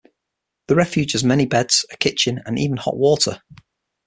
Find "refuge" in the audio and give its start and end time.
0.73-1.11